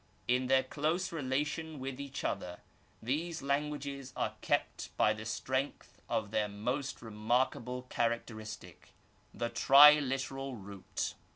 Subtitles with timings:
[0.27, 2.59] In their close relation with each other
[3.03, 8.93] these languages are kept by the strength of their most remarkable characteristic^
[9.31, 11.13] the triliteral root.